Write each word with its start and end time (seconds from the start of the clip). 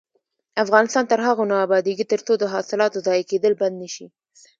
افغانستان 0.63 1.03
تر 1.11 1.19
هغو 1.27 1.43
نه 1.51 1.55
ابادیږي، 1.65 2.05
ترڅو 2.13 2.33
د 2.37 2.43
حاصلاتو 2.53 3.03
ضایع 3.07 3.23
کیدل 3.31 3.53
بند 3.61 3.75
نشي. 3.83 4.07